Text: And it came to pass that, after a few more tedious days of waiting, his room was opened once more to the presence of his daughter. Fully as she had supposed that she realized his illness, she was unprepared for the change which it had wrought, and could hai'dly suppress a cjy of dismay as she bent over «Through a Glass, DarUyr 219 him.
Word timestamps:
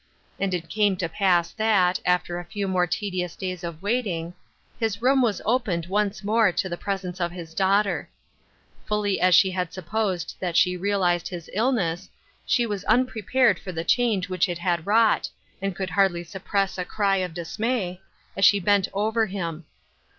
And 0.39 0.55
it 0.55 0.67
came 0.67 0.95
to 0.97 1.07
pass 1.07 1.51
that, 1.51 1.99
after 2.07 2.39
a 2.39 2.43
few 2.45 2.67
more 2.67 2.87
tedious 2.87 3.35
days 3.35 3.63
of 3.63 3.83
waiting, 3.83 4.33
his 4.79 4.99
room 4.99 5.21
was 5.21 5.43
opened 5.45 5.85
once 5.85 6.23
more 6.23 6.51
to 6.51 6.67
the 6.67 6.75
presence 6.75 7.21
of 7.21 7.29
his 7.31 7.53
daughter. 7.53 8.09
Fully 8.87 9.21
as 9.21 9.35
she 9.35 9.51
had 9.51 9.71
supposed 9.71 10.37
that 10.39 10.57
she 10.57 10.75
realized 10.75 11.27
his 11.27 11.51
illness, 11.53 12.09
she 12.47 12.65
was 12.65 12.83
unprepared 12.85 13.59
for 13.59 13.71
the 13.71 13.83
change 13.83 14.27
which 14.27 14.49
it 14.49 14.57
had 14.57 14.87
wrought, 14.87 15.29
and 15.61 15.75
could 15.75 15.91
hai'dly 15.91 16.25
suppress 16.25 16.79
a 16.79 16.85
cjy 16.85 17.23
of 17.23 17.35
dismay 17.35 18.01
as 18.35 18.43
she 18.43 18.59
bent 18.59 18.87
over 18.93 19.27
«Through 19.27 19.27
a 19.27 19.27
Glass, 19.27 19.51
DarUyr 19.51 19.51
219 19.51 19.55
him. 19.59 19.65